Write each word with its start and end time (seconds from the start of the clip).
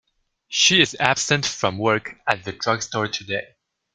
She 0.47 0.81
is 0.81 0.97
absent 0.99 1.45
from 1.45 1.77
work 1.77 2.15
at 2.27 2.43
the 2.43 2.53
drug 2.53 2.81
store 2.81 3.07
today. 3.07 3.45